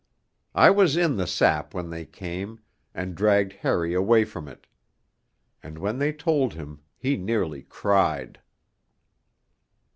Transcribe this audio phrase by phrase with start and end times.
[0.55, 2.59] I was in the sap when they came,
[2.91, 4.65] and dragged Harry away from it.
[5.61, 8.41] And when they told him he nearly cried.